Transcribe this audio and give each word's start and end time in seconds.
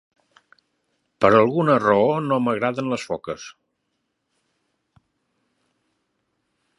Per 1.25 1.29
alguna 1.39 1.75
raó 1.83 2.07
no 2.29 2.39
m'agraden 2.45 2.89
les 2.95 3.05
foques. 3.11 3.45